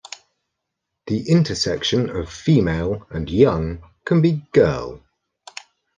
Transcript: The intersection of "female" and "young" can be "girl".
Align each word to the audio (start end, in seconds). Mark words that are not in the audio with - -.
The 1.05 1.29
intersection 1.29 2.09
of 2.09 2.27
"female" 2.33 3.05
and 3.11 3.29
"young" 3.29 3.83
can 4.03 4.19
be 4.19 4.43
"girl". 4.51 5.03